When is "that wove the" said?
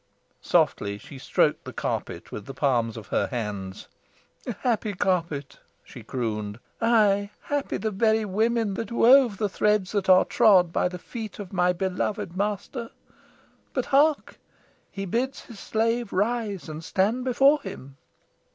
8.73-9.47